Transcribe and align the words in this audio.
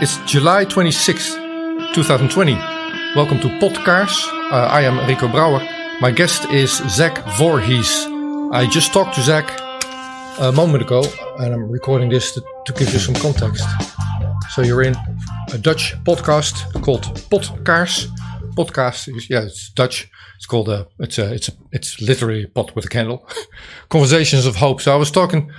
It's 0.00 0.18
July 0.26 0.64
26th, 0.64 1.94
2020. 1.94 2.54
Welcome 3.14 3.38
to 3.40 3.48
Podkaars. 3.60 4.26
Uh, 4.50 4.66
I 4.66 4.82
am 4.82 4.98
Rico 5.08 5.28
Brouwer. 5.28 5.60
My 6.00 6.10
guest 6.10 6.50
is 6.50 6.78
Zach 6.88 7.14
Vorhies. 7.38 8.52
I 8.52 8.66
just 8.66 8.92
talked 8.92 9.14
to 9.14 9.22
Zach 9.22 9.48
a 10.40 10.52
moment 10.52 10.82
ago, 10.82 11.04
and 11.38 11.54
I'm 11.54 11.70
recording 11.70 12.08
this 12.08 12.32
to, 12.34 12.42
to 12.66 12.72
give 12.72 12.92
you 12.92 12.98
some 12.98 13.14
context. 13.14 13.64
So 14.50 14.62
you're 14.62 14.82
in 14.82 14.96
a 15.52 15.58
Dutch 15.58 15.94
podcast 16.04 16.82
called 16.82 17.04
Podkaars. 17.30 18.08
Podcast 18.56 19.16
is 19.16 19.30
yeah, 19.30 19.42
it's 19.42 19.70
Dutch. 19.70 20.10
It's 20.36 20.46
called 20.46 20.68
a 20.68 20.88
it's 20.98 21.18
a 21.18 21.32
it's 21.32 21.48
a, 21.48 21.52
it's 21.72 22.00
literally 22.00 22.46
pot 22.46 22.74
with 22.74 22.84
a 22.86 22.88
candle. 22.88 23.26
Conversations 23.88 24.44
of 24.44 24.56
Hope. 24.56 24.80
So 24.80 24.92
I 24.92 24.96
was 24.96 25.10
talking 25.10 25.52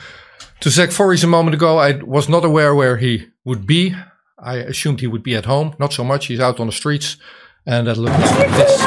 to 0.60 0.70
Zach 0.70 0.90
Vorhies 0.90 1.24
a 1.24 1.28
moment 1.28 1.56
ago. 1.56 1.78
I 1.78 1.94
was 2.04 2.28
not 2.28 2.44
aware 2.44 2.76
where 2.76 2.98
he 2.98 3.28
would 3.46 3.66
be. 3.66 3.96
I 4.46 4.58
assumed 4.58 5.00
he 5.00 5.08
would 5.08 5.24
be 5.24 5.36
at 5.36 5.46
home. 5.46 5.76
Not 5.80 5.92
so 5.92 6.04
much. 6.04 6.28
He's 6.28 6.40
out 6.40 6.60
on 6.60 6.68
the 6.68 6.72
streets, 6.72 7.18
and 7.66 7.88
that 7.88 7.98
looks 7.98 8.16
like 8.16 8.52
this. 8.52 8.82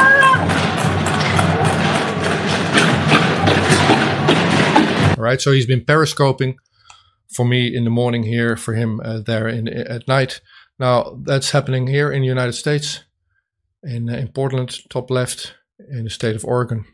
All 5.19 5.25
right. 5.25 5.41
So 5.41 5.51
he's 5.51 5.67
been 5.67 5.85
periscoping 5.85 6.59
for 7.29 7.45
me 7.45 7.75
in 7.77 7.83
the 7.85 7.91
morning 7.91 8.23
here, 8.23 8.57
for 8.57 8.75
him 8.75 9.01
uh, 9.05 9.21
there 9.21 9.49
in 9.49 9.67
at 9.67 10.07
night. 10.07 10.41
Now 10.79 11.19
that's 11.25 11.51
happening 11.51 11.89
here 11.89 12.13
in 12.13 12.23
the 12.23 12.29
United 12.29 12.55
States, 12.55 13.05
in 13.83 14.09
uh, 14.09 14.15
in 14.15 14.29
Portland, 14.29 14.79
top 14.89 15.11
left, 15.11 15.55
in 15.91 16.05
the 16.05 16.11
state 16.11 16.37
of 16.37 16.45
Oregon, 16.45 16.85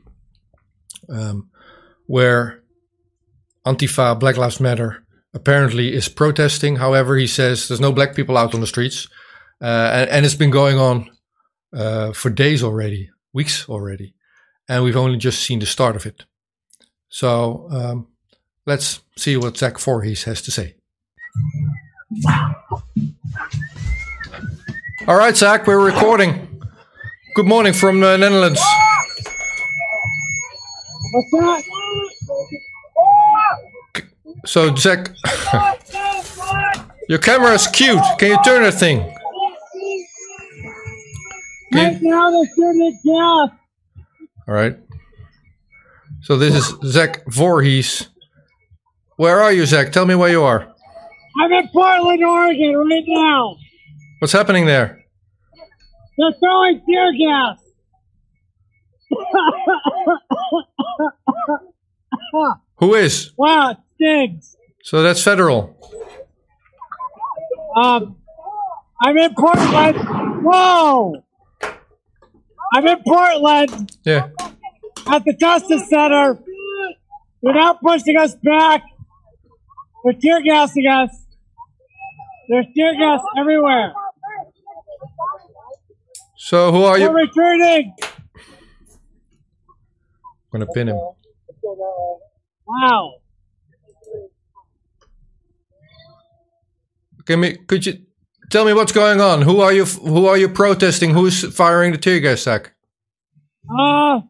um, 1.11 1.51
where 2.07 2.63
Antifa, 3.67 4.19
Black 4.19 4.39
Lives 4.39 4.59
Matter, 4.59 5.04
apparently 5.35 5.93
is 5.93 6.09
protesting. 6.09 6.77
However, 6.77 7.17
he 7.17 7.27
says 7.27 7.69
there's 7.69 7.81
no 7.81 7.93
black 7.93 8.15
people 8.15 8.39
out 8.39 8.55
on 8.55 8.61
the 8.61 8.67
streets, 8.67 9.09
uh, 9.61 9.91
and, 9.93 10.11
and, 10.11 10.25
it's 10.25 10.35
been 10.35 10.51
going 10.51 10.79
on 10.79 11.11
uh, 11.75 12.13
for 12.13 12.31
days 12.31 12.63
already, 12.63 13.11
weeks 13.33 13.69
already, 13.69 14.15
and 14.69 14.85
we've 14.85 14.97
only 14.97 15.19
just 15.19 15.43
seen 15.43 15.59
the 15.59 15.67
start 15.67 15.97
of 15.97 16.07
it. 16.07 16.25
So 17.09 17.69
um, 17.71 18.09
let's 18.67 19.01
see 19.17 19.37
what 19.37 19.57
Zach 19.57 19.75
Vorhies 19.75 20.25
has 20.25 20.43
to 20.43 20.51
say. 20.51 20.77
All 25.07 25.17
right, 25.17 25.37
Zach, 25.37 25.67
we're 25.67 25.85
recording. 25.85 26.63
Good 27.35 27.47
morning 27.47 27.73
from 27.73 28.01
the 28.01 28.17
Netherlands. 28.17 28.61
What's 31.13 31.31
that? 31.33 31.74
So, 34.47 34.75
Zach, 34.77 35.11
your 37.09 37.19
camera 37.19 37.53
is 37.53 37.67
cute. 37.67 38.01
Can 38.19 38.31
you 38.31 38.39
turn 38.45 38.63
that 38.63 38.75
thing? 38.75 39.01
Right 41.73 41.99
now 42.01 42.31
they're 42.31 42.43
it 42.43 42.95
down. 43.05 43.59
All 44.47 44.55
right. 44.55 44.79
So 46.23 46.37
this 46.37 46.55
is 46.55 46.75
Zach 46.91 47.25
Vorhies. 47.27 48.09
Where 49.17 49.41
are 49.41 49.53
you, 49.53 49.67
Zach? 49.67 49.93
Tell 49.93 50.07
me 50.07 50.15
where 50.15 50.31
you 50.31 50.43
are. 50.43 50.73
I'm 51.41 51.53
in 51.53 51.69
Portland, 51.69 52.25
Oregon 52.25 52.77
right 52.77 53.05
now. 53.07 53.57
What's 54.21 54.33
happening 54.33 54.67
there? 54.67 55.05
They're 56.17 56.33
throwing 56.39 56.81
tear 56.89 57.13
gas. 57.19 57.61
Who 62.77 62.95
is? 62.95 63.33
wow, 63.37 63.77
So 64.83 65.03
that's 65.03 65.23
federal. 65.23 65.77
Um, 67.77 68.17
I'm 69.03 69.17
in 69.17 69.35
Portland. 69.35 69.97
Whoa! 70.45 71.15
I'm 72.75 72.87
in 72.87 73.03
Portland 73.03 73.97
Yeah. 74.05 74.29
at 75.07 75.25
the 75.25 75.33
Justice 75.39 75.89
Center. 75.89 76.39
They're 77.43 77.55
now 77.55 77.75
pushing 77.83 78.17
us 78.17 78.35
back. 78.43 78.83
They're 80.05 80.15
tear 80.15 80.43
gassing 80.43 80.87
us. 80.87 81.11
There's 82.49 82.67
tear 82.77 82.95
gas 82.99 83.21
everywhere. 83.39 83.93
So 86.37 86.73
who 86.73 86.83
are 86.85 86.99
you? 86.99 87.09
We're 87.09 87.23
returning. 87.23 87.95
I'm 90.53 90.61
gonna 90.61 90.67
pin 90.73 90.89
him. 90.89 90.99
Wow. 92.67 93.15
Can 97.27 97.41
me? 97.41 97.57
Could 97.57 97.87
you 97.87 97.99
tell 98.51 98.65
me 98.65 98.73
what's 98.73 98.93
going 98.93 99.21
on? 99.21 99.43
Who 99.43 99.61
are 99.61 99.73
you? 99.73 99.85
Who 99.85 100.27
are 100.27 100.37
you 100.37 100.49
protesting? 100.49 101.11
Who's 101.11 101.45
firing 101.55 101.93
the 101.93 101.99
tear 101.99 102.21
gas, 102.21 102.43
Zach? 102.43 102.73
Uh, 103.69 104.21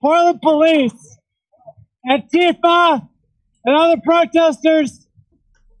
Portland 0.00 0.40
police, 0.40 1.18
Antifa, 2.08 3.08
and 3.64 3.76
other 3.76 4.00
protesters 4.04 5.06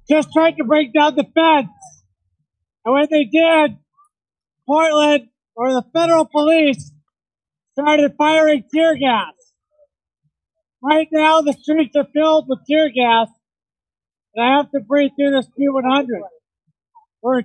just 0.08 0.28
tried 0.32 0.56
to 0.56 0.64
break 0.64 0.92
down 0.92 1.16
the 1.16 1.24
fence. 1.34 1.68
And 2.84 2.94
when 2.94 3.08
they 3.10 3.24
did, 3.24 3.76
Portland 4.66 5.28
or 5.56 5.72
the 5.72 5.84
federal 5.92 6.26
police 6.26 6.92
started 7.72 8.14
firing 8.16 8.64
tear 8.72 8.96
gas. 8.96 9.32
Right 10.82 11.08
now, 11.10 11.40
the 11.40 11.52
streets 11.52 11.96
are 11.96 12.06
filled 12.12 12.46
with 12.48 12.60
tear 12.68 12.90
gas, 12.90 13.28
and 14.34 14.44
I 14.44 14.56
have 14.58 14.70
to 14.70 14.80
breathe 14.80 15.12
through 15.18 15.32
this 15.32 15.48
Q100. 15.58 16.06
We're 17.26 17.42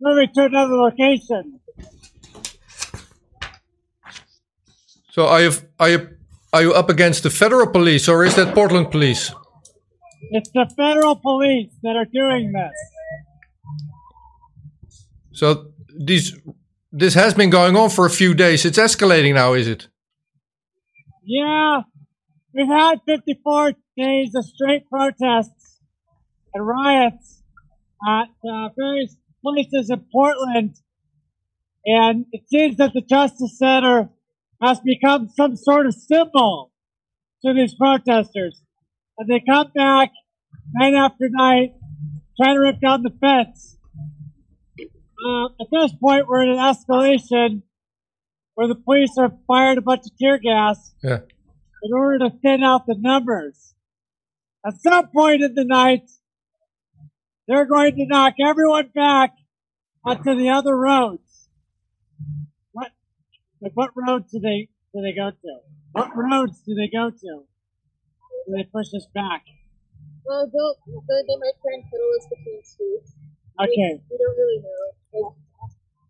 moving 0.00 0.28
to 0.32 0.44
another 0.46 0.76
location. 0.76 1.60
So 5.10 5.26
are 5.26 5.42
you? 5.42 5.52
Are 5.78 5.90
you? 5.90 6.08
Are 6.54 6.62
you 6.62 6.72
up 6.72 6.88
against 6.88 7.22
the 7.22 7.28
federal 7.28 7.66
police 7.66 8.08
or 8.08 8.24
is 8.24 8.34
that 8.36 8.54
Portland 8.54 8.90
police? 8.90 9.34
It's 10.30 10.50
the 10.54 10.66
federal 10.74 11.16
police 11.16 11.72
that 11.82 11.96
are 11.96 12.06
doing 12.06 12.52
this. 12.52 12.76
So 15.32 15.72
these 15.98 16.34
this 16.90 17.12
has 17.12 17.34
been 17.34 17.50
going 17.50 17.76
on 17.76 17.90
for 17.90 18.06
a 18.06 18.10
few 18.10 18.32
days. 18.32 18.64
It's 18.64 18.78
escalating 18.78 19.34
now, 19.34 19.52
is 19.52 19.68
it? 19.68 19.88
Yeah, 21.24 21.82
we've 22.54 22.66
had 22.66 23.00
54 23.04 23.74
days 23.96 24.34
of 24.34 24.44
straight 24.44 24.88
protests 24.88 25.80
and 26.54 26.66
riots 26.66 27.42
at 28.08 28.28
uh, 28.48 28.68
various 28.76 29.16
places 29.44 29.90
in 29.90 30.04
Portland, 30.12 30.76
and 31.84 32.26
it 32.32 32.42
seems 32.48 32.76
that 32.76 32.92
the 32.94 33.00
Justice 33.00 33.58
Center 33.58 34.08
has 34.62 34.80
become 34.80 35.28
some 35.28 35.56
sort 35.56 35.86
of 35.86 35.94
symbol 35.94 36.72
to 37.44 37.52
these 37.52 37.74
protesters. 37.74 38.62
And 39.18 39.28
they 39.28 39.42
come 39.46 39.70
back 39.74 40.10
night 40.74 40.94
after 40.94 41.28
night, 41.28 41.74
trying 42.40 42.54
to 42.56 42.60
rip 42.60 42.80
down 42.80 43.02
the 43.02 43.10
fence. 43.20 43.76
Uh, 44.80 45.46
at 45.60 45.66
this 45.70 45.92
point, 46.00 46.26
we're 46.28 46.42
in 46.42 46.50
an 46.50 46.56
escalation 46.56 47.62
where 48.54 48.68
the 48.68 48.74
police 48.74 49.10
are 49.18 49.32
firing 49.46 49.78
a 49.78 49.82
bunch 49.82 50.02
of 50.04 50.16
tear 50.20 50.38
gas 50.38 50.92
Yeah. 51.02 51.20
in 51.82 51.92
order 51.92 52.18
to 52.20 52.30
thin 52.42 52.62
out 52.62 52.86
the 52.86 52.96
numbers. 52.98 53.74
At 54.64 54.74
some 54.80 55.08
point 55.08 55.42
in 55.42 55.54
the 55.54 55.64
night, 55.64 56.08
they're 57.48 57.66
going 57.66 57.96
to 57.96 58.06
knock 58.06 58.34
everyone 58.44 58.90
back 58.94 59.34
onto 60.04 60.36
the 60.36 60.50
other 60.50 60.76
roads. 60.76 61.48
What, 62.72 62.92
like 63.60 63.72
what 63.74 63.90
roads 63.96 64.30
do 64.30 64.38
they 64.38 64.68
do 64.94 65.00
they 65.02 65.12
go 65.12 65.30
to? 65.30 65.58
What 65.92 66.10
roads 66.14 66.60
do 66.66 66.74
they 66.74 66.88
go 66.88 67.10
to? 67.10 67.42
Do 68.46 68.54
they 68.54 68.64
push 68.64 68.88
us 68.94 69.06
back? 69.14 69.42
Well, 70.24 70.46
they'll, 70.52 70.76
they, 70.86 71.36
might 71.36 71.58
try 71.60 71.74
and 71.74 71.84
fiddle 71.90 72.10
us 72.18 72.26
between 72.28 72.62
streets. 72.62 73.12
We, 73.58 73.64
Okay. 73.64 74.02
we 74.10 74.18
don't 74.18 74.36
really 74.36 74.58
know. 74.62 74.84
There's, 75.12 75.32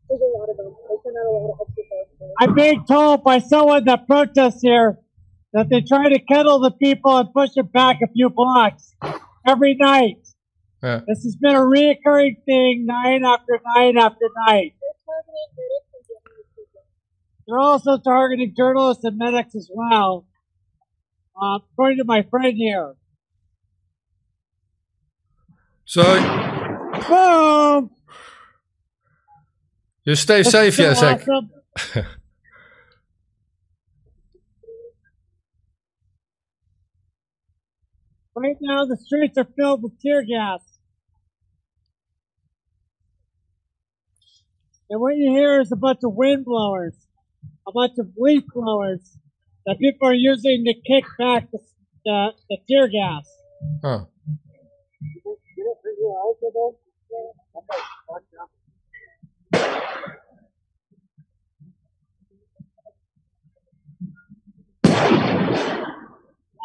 there's 0.08 0.20
a 0.20 0.38
lot 0.38 0.48
of 0.50 0.56
them. 0.56 0.74
They 0.88 0.96
send 1.02 1.16
out 1.16 1.26
a 1.26 1.32
lot 1.32 1.50
of 1.52 1.68
exercise. 1.68 2.30
I'm 2.38 2.54
being 2.54 2.84
told 2.84 3.24
by 3.24 3.38
someone 3.38 3.84
that 3.84 4.06
protests 4.06 4.60
here 4.62 4.98
that 5.52 5.68
they 5.68 5.82
try 5.82 6.08
to 6.08 6.18
kettle 6.18 6.60
the 6.60 6.70
people 6.70 7.16
and 7.16 7.32
push 7.32 7.50
them 7.54 7.66
back 7.66 7.98
a 8.02 8.08
few 8.12 8.30
blocks 8.30 8.94
every 9.46 9.74
night. 9.74 10.26
Yeah. 10.82 11.00
This 11.06 11.22
has 11.24 11.36
been 11.36 11.54
a 11.54 11.60
reoccurring 11.60 12.44
thing 12.44 12.86
night 12.86 13.22
after 13.22 13.60
night 13.76 13.96
after 13.96 14.28
night. 14.48 14.74
They're 14.80 15.04
targeting 15.06 15.52
medics 15.56 15.92
and 15.94 16.04
Japanese 16.08 16.46
people. 16.56 16.82
They're 17.46 17.58
also 17.58 17.98
targeting 17.98 18.54
journalists 18.56 19.04
and 19.04 19.18
medics 19.18 19.54
as 19.54 19.70
well, 19.72 20.26
uh, 21.40 21.58
according 21.72 21.98
to 21.98 22.04
my 22.04 22.22
friend 22.22 22.54
here. 22.56 22.94
So 25.84 26.02
Boom! 27.08 27.90
you 30.04 30.14
stay 30.14 30.42
That's 30.42 30.50
safe, 30.50 30.74
so 30.74 30.90
awesome. 30.90 31.50
Right 38.34 38.56
now, 38.62 38.86
the 38.86 38.96
streets 38.96 39.36
are 39.36 39.46
filled 39.56 39.82
with 39.82 40.00
tear 40.00 40.22
gas. 40.22 40.60
And 44.88 45.00
what 45.00 45.16
you 45.16 45.32
hear 45.32 45.60
is 45.60 45.70
a 45.70 45.76
bunch 45.76 46.00
of 46.02 46.14
wind 46.14 46.46
blowers, 46.46 46.94
a 47.66 47.72
bunch 47.72 47.92
of 47.98 48.08
leaf 48.16 48.44
blowers 48.54 49.18
that 49.66 49.78
people 49.78 50.08
are 50.08 50.14
using 50.14 50.64
to 50.64 50.74
kick 50.74 51.04
back 51.18 51.50
the, 51.50 51.58
the, 52.04 52.32
the 52.48 52.58
tear 52.68 52.88
gas. 52.88 53.28
Huh. 53.82 54.04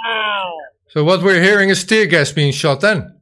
Wow. 0.06 0.54
So 0.98 1.04
what 1.04 1.22
we're 1.22 1.44
hearing 1.44 1.70
is 1.70 1.84
tear 1.84 2.08
gas 2.08 2.32
being 2.32 2.52
shot 2.52 2.82
then. 2.82 3.20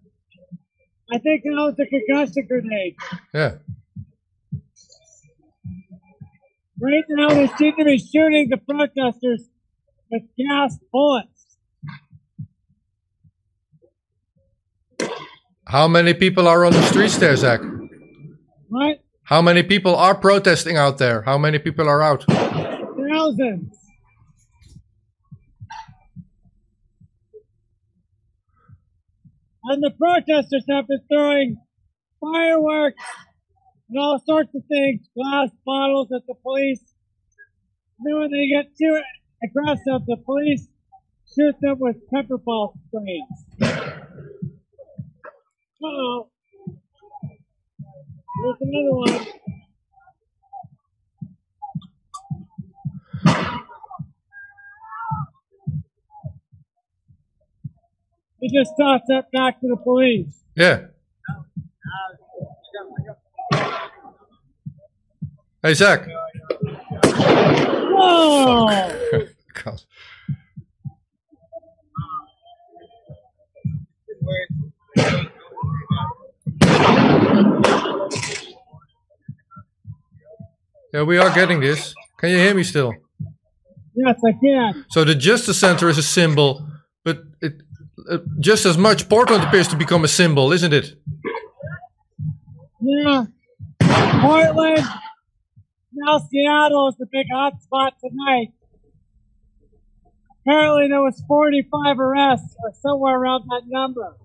I 1.12 1.18
think 1.18 1.44
that 1.44 1.51
was 1.56 1.75
a 1.77 1.86
concussion 1.86 2.48
grenade. 2.48 2.95
Yeah. 3.33 3.56
Right 6.80 7.04
now, 7.10 7.27
they 7.31 7.48
seem 7.57 7.75
to 7.75 7.83
be 7.83 7.98
shooting 7.98 8.48
the 8.50 8.56
protesters 8.56 9.50
with 10.10 10.22
gas 10.38 10.77
bullets. 10.89 11.57
How 15.68 15.89
many 15.89 16.13
people 16.13 16.48
are 16.48 16.63
on 16.63 16.71
the 16.71 16.81
streets 16.83 17.18
there, 17.18 17.36
Zach? 17.36 17.60
What? 18.69 19.04
How 19.24 19.42
many 19.42 19.63
people 19.63 19.98
are 19.98 20.16
protesting 20.16 20.78
out 20.78 20.98
there? 20.98 21.24
How 21.24 21.38
many 21.38 21.60
people 21.60 21.89
are 21.89 22.01
out? 22.01 22.24
Thousands. 22.24 23.84
And 29.67 29.83
the 29.83 29.91
protesters 29.97 30.63
have 30.69 30.88
been 30.88 31.01
throwing 31.12 31.57
fireworks 32.21 33.03
and 33.89 34.00
all 34.00 34.19
sorts 34.25 34.53
of 34.53 34.63
things, 34.69 35.07
glass 35.15 35.50
bottles 35.65 36.12
at 36.15 36.21
the 36.27 36.35
police. 36.44 36.81
And 37.97 38.06
then 38.06 38.19
when 38.19 38.31
they 38.31 38.47
get 38.47 38.75
too 38.77 39.01
aggressive, 39.44 40.06
the 40.06 40.17
police 40.23 40.67
shoot 41.35 41.56
them 41.62 41.77
with 41.79 41.97
pepper 42.13 42.38
ball 42.38 42.73
sprays. 42.88 43.23
Uh-oh. 45.83 46.29
There's 48.44 48.57
another 48.61 48.95
one. 48.95 49.27
He 58.45 58.56
just 58.56 58.74
tossed 58.80 59.06
that 59.07 59.31
back 59.31 59.59
to 59.62 59.68
the 59.68 59.75
police. 59.75 60.44
Yeah. 60.56 60.81
Hey, 65.63 65.74
Zach. 65.74 66.07
Whoa! 67.03 68.68
God. 69.63 69.81
Yeah, 80.94 81.01
we 81.01 81.18
are 81.18 81.33
getting 81.33 81.62
this. 81.62 81.95
Can 82.19 82.30
you 82.30 82.38
hear 82.38 82.53
me 82.53 82.62
still? 82.62 82.94
Yes, 83.95 84.19
I 84.24 84.33
can. 84.33 84.86
So 84.92 85.03
the 85.03 85.15
Justice 85.15 85.59
Center 85.59 85.89
is 85.89 85.97
a 85.97 86.03
symbol, 86.03 86.68
but 87.03 87.24
it, 87.42 87.64
Uh, 88.10 88.18
just 88.40 88.66
as 88.66 88.78
much 88.78 89.10
Portland 89.10 89.44
appears 89.44 89.68
to 89.69 89.75
become 89.75 90.04
a 90.04 90.07
symbol, 90.07 90.52
isn't 90.52 90.74
it? 90.74 90.94
Yeah. 92.81 93.25
Portland. 94.22 94.86
Now 95.94 96.19
Seattle 96.19 96.90
is 96.90 96.96
the 96.98 97.07
big 97.12 97.25
hot 97.34 97.62
spot 97.62 97.94
tonight. 98.00 98.50
Apparently 100.42 100.88
there 100.90 101.02
was 101.02 101.22
45 101.28 102.00
arrests 102.00 102.56
or 102.63 102.74
somewhere 102.80 103.18
around 103.18 103.46
that 103.48 103.63
number. 103.66 104.16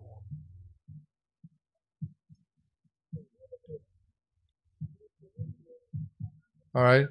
All 6.74 6.82
right. 6.82 7.06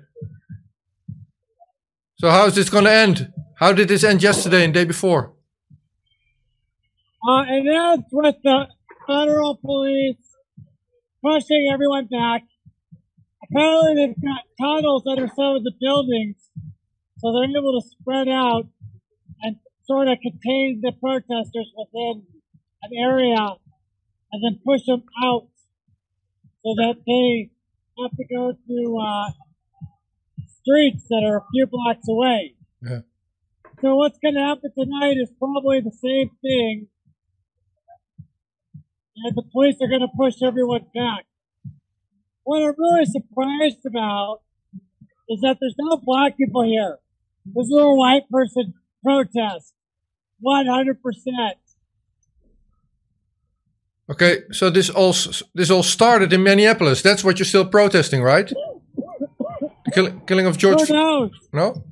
So 2.17 2.29
how 2.29 2.45
is 2.45 2.55
this 2.55 2.69
going 2.69 2.85
to 2.85 2.91
end? 2.91 3.33
How 3.55 3.73
did 3.73 3.87
this 3.87 4.03
end 4.03 4.21
yesterday 4.21 4.63
and 4.63 4.73
day 4.73 4.85
before? 4.85 5.33
Uh, 7.27 7.43
and 7.47 7.67
that's 7.67 8.09
with 8.11 8.35
the 8.43 8.67
federal 9.07 9.55
police 9.57 10.15
pushing 11.23 11.69
everyone 11.71 12.05
back. 12.05 12.43
Apparently, 13.43 13.95
they've 13.95 14.21
got 14.21 14.43
tunnels 14.59 15.03
under 15.09 15.27
some 15.27 15.55
of 15.55 15.63
the 15.63 15.73
buildings, 15.79 16.37
so 17.17 17.33
they're 17.33 17.49
able 17.49 17.81
to 17.81 17.87
spread 17.87 18.29
out 18.29 18.67
and 19.41 19.57
sort 19.83 20.07
of 20.07 20.17
contain 20.21 20.81
the 20.81 20.91
protesters 20.99 21.71
within 21.75 22.23
an 22.83 22.91
area 22.97 23.55
and 24.31 24.43
then 24.43 24.59
push 24.65 24.85
them 24.85 25.03
out 25.23 25.47
so 26.63 26.75
that 26.75 26.95
they 27.07 27.49
have 28.01 28.11
to 28.11 28.23
go 28.25 28.53
to 28.53 28.97
uh, 28.97 29.31
streets 30.61 31.05
that 31.09 31.23
are 31.25 31.37
a 31.37 31.45
few 31.51 31.65
blocks 31.65 32.07
away. 32.07 32.55
Yeah. 32.81 32.99
So 33.81 33.95
what's 33.95 34.19
going 34.19 34.35
to 34.35 34.41
happen 34.41 34.71
tonight 34.77 35.17
is 35.17 35.31
probably 35.39 35.79
the 35.79 35.91
same 35.91 36.29
thing. 36.41 36.87
And 39.23 39.35
the 39.35 39.43
police 39.51 39.75
are 39.81 39.87
going 39.87 40.01
to 40.01 40.07
push 40.15 40.35
everyone 40.41 40.85
back. 40.93 41.25
What 42.43 42.63
I'm 42.63 42.75
really 42.77 43.05
surprised 43.05 43.85
about 43.85 44.41
is 45.29 45.41
that 45.41 45.57
there's 45.59 45.75
no 45.77 45.97
black 45.97 46.37
people 46.37 46.63
here. 46.63 46.97
There's 47.45 47.69
a 47.69 47.75
little 47.75 47.97
white 47.97 48.29
person 48.29 48.73
protest. 49.03 49.73
100%. 50.43 50.95
Okay, 54.11 54.39
so 54.51 54.71
this 54.71 54.89
all 54.89 55.13
this 55.53 55.69
all 55.69 55.83
started 55.83 56.33
in 56.33 56.41
Minneapolis. 56.41 57.03
That's 57.03 57.23
what 57.23 57.37
you're 57.37 57.45
still 57.45 57.65
protesting, 57.65 58.23
right? 58.23 58.47
The 58.47 59.91
kill- 59.93 60.19
killing 60.21 60.47
of 60.47 60.57
George. 60.57 60.81
Who 60.87 60.93
knows? 60.93 61.31
no. 61.53 61.83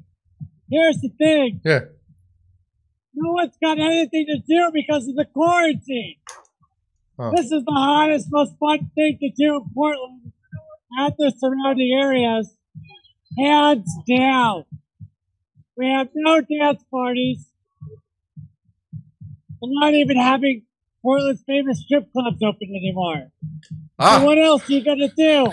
Here's 0.69 0.99
the 0.99 1.09
thing. 1.09 1.61
Yeah. 1.63 1.81
No 3.13 3.31
one's 3.33 3.55
got 3.63 3.79
anything 3.79 4.25
to 4.25 4.39
do 4.39 4.71
because 4.73 5.07
of 5.07 5.15
the 5.15 5.25
quarantine. 5.25 6.15
Oh. 7.19 7.31
This 7.35 7.45
is 7.51 7.63
the 7.65 7.71
hottest, 7.71 8.27
most 8.29 8.53
fun 8.59 8.91
thing 8.93 9.17
to 9.19 9.29
do 9.31 9.55
in 9.55 9.65
Portland 9.73 10.31
and 10.91 11.13
the 11.17 11.33
surrounding 11.37 11.97
areas. 11.99 12.53
Hands 13.37 13.87
down. 14.07 14.65
We 15.75 15.87
have 15.91 16.09
no 16.15 16.41
dance 16.41 16.83
parties. 16.91 17.47
We're 19.61 19.69
not 19.81 19.93
even 19.93 20.17
having 20.17 20.63
Portland's 21.01 21.43
famous 21.45 21.81
strip 21.81 22.11
clubs 22.11 22.37
open 22.43 22.69
anymore. 22.69 23.31
So 23.69 23.75
Ah. 23.99 24.21
what 24.23 24.37
else 24.37 24.69
are 24.69 24.73
you 24.73 24.83
gonna 24.83 25.09
do? 25.09 25.51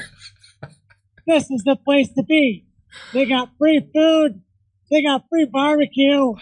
this 1.26 1.50
is 1.50 1.62
the 1.64 1.76
place 1.76 2.10
to 2.12 2.22
be. 2.22 2.66
They 3.12 3.24
got 3.24 3.50
free 3.58 3.80
food. 3.94 4.42
They 4.90 5.02
got 5.02 5.24
free 5.30 5.46
barbecue. 5.46 6.34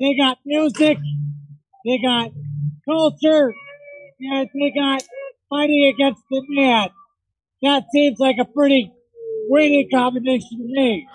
They 0.00 0.16
got 0.16 0.38
music. 0.44 0.98
They 1.84 1.98
got 1.98 2.30
culture. 2.86 3.52
And 4.24 4.48
they 4.54 4.72
got 4.78 5.02
fighting 5.50 5.92
against 5.94 6.22
the 6.30 6.42
man. 6.48 6.88
That 7.62 7.84
seems 7.92 8.18
like 8.18 8.36
a 8.40 8.44
pretty 8.44 8.92
winning 9.48 9.88
combination 9.92 10.58
to 10.58 10.64
me. 10.64 11.08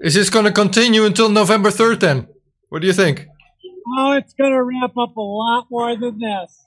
Is 0.00 0.14
this 0.14 0.30
going 0.30 0.46
to 0.46 0.52
continue 0.52 1.04
until 1.04 1.28
November 1.28 1.70
3rd 1.70 2.00
then? 2.00 2.28
What 2.70 2.80
do 2.80 2.86
you 2.86 2.94
think? 2.94 3.26
Oh, 3.98 4.12
it's 4.12 4.34
gonna 4.34 4.62
ramp 4.62 4.96
up 4.96 5.16
a 5.16 5.20
lot 5.20 5.66
more 5.70 5.96
than 5.96 6.18
this. 6.18 6.64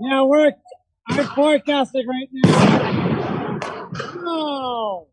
Yeah, 0.00 0.22
we're 0.22 0.52
I'm 1.08 1.26
forecasting 1.28 2.06
right 2.06 2.28
now. 2.32 3.60
Oh. 4.26 5.08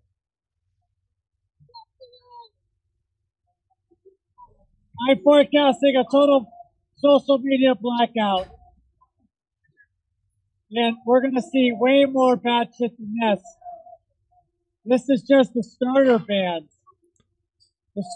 I'm 5.10 5.22
forecasting 5.24 5.96
a 5.96 6.03
total 6.12 6.51
social 6.98 7.39
media 7.39 7.75
blackout. 7.75 8.48
And 10.72 10.98
we're 11.05 11.22
gonna 11.22 11.41
see 11.41 11.72
way 11.74 12.05
more 12.05 12.36
bad 12.36 12.70
shit 12.77 12.98
than 12.98 13.15
this. 13.22 13.41
This 14.86 15.10
is 15.10 15.22
just 15.24 15.53
the 15.53 15.63
starter 15.63 16.20
bands. 16.20 16.72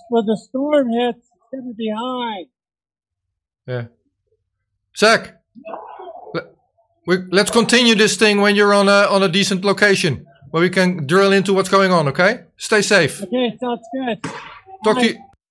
When 0.09 0.25
the 0.25 0.37
storm 0.37 0.89
hits, 0.89 1.17
it's 1.17 1.61
gonna 1.61 1.73
be 1.73 1.91
high. 1.95 2.45
Yeah. 3.67 3.85
Zach, 4.95 5.41
let's 7.05 7.51
continue 7.51 7.95
this 7.95 8.15
thing 8.15 8.39
when 8.39 8.55
you're 8.55 8.73
on 8.73 8.87
a 8.87 9.07
on 9.09 9.21
a 9.23 9.27
decent 9.27 9.65
location 9.65 10.25
where 10.51 10.61
we 10.61 10.69
can 10.69 11.05
drill 11.05 11.33
into 11.33 11.53
what's 11.53 11.69
going 11.69 11.91
on. 11.91 12.07
Okay? 12.07 12.45
Stay 12.57 12.81
safe. 12.81 13.21
Okay, 13.23 13.57
sounds 13.59 13.85
good. 13.93 14.23
Talk 14.83 14.99
to 14.99 15.05
you. 15.05 15.19